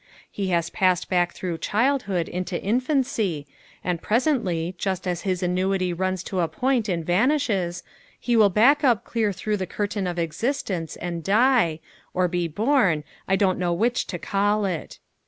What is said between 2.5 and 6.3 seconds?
infancy, and presently, just as his annuity runs